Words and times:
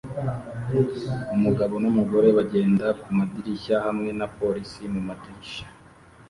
Umugabo 1.35 1.73
numugore 1.83 2.27
bagenda 2.37 2.85
kumadirishya 3.01 3.75
hamwe 3.85 4.09
na 4.19 4.27
police 4.37 4.81
mumadirishya 4.93 5.65